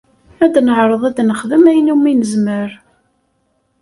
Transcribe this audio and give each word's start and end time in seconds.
Ad 0.43 0.55
neɛreḍ 0.65 1.01
ad 1.09 1.17
nexdem 1.23 1.63
ayen 1.71 1.91
umi 1.93 2.13
nezmer. 2.13 2.69